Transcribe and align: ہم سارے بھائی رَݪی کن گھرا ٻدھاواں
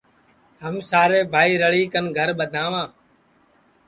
ہم 0.63 0.75
سارے 0.91 1.19
بھائی 1.33 1.51
رَݪی 1.61 1.83
کن 1.91 2.05
گھرا 2.17 2.33
ٻدھاواں 2.39 2.87